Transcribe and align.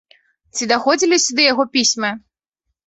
Ці 0.55 0.69
даходзілі 0.71 1.21
сюды 1.27 1.47
яго 1.53 1.63
пісьмы? 1.79 2.17